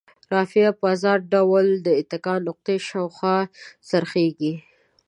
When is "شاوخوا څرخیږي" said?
2.87-4.53